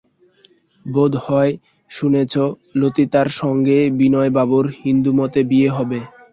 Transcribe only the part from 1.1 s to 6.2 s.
হয় শুনেছ ললিতার সঙ্গে বিনয়বাবুর হিন্দুমতে বিয়ে হবে?